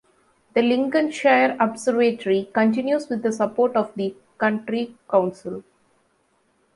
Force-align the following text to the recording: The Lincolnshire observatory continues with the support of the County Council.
The 0.55 0.63
Lincolnshire 0.63 1.55
observatory 1.59 2.49
continues 2.51 3.07
with 3.07 3.21
the 3.21 3.31
support 3.31 3.75
of 3.75 3.93
the 3.93 4.15
County 4.39 4.95
Council. 5.07 5.63